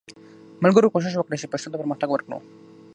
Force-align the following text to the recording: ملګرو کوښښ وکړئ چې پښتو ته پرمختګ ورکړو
ملګرو 0.63 0.91
کوښښ 0.93 1.15
وکړئ 1.17 1.37
چې 1.41 1.51
پښتو 1.51 1.71
ته 1.71 1.77
پرمختګ 1.81 2.09
ورکړو 2.11 2.37